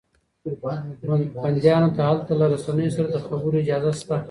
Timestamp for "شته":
3.99-4.17